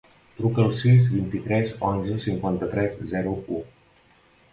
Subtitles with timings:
[0.37, 4.09] Truca al sis, vint-i-tres, onze, cinquanta-tres, zero, u.